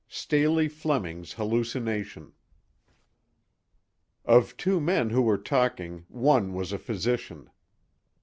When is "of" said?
4.25-4.57